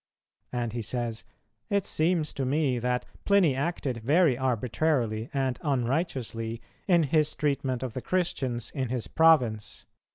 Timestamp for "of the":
7.83-8.01